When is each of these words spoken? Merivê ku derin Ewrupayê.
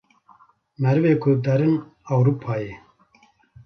Merivê 0.81 1.13
ku 1.23 1.31
derin 1.45 1.73
Ewrupayê. 2.13 2.73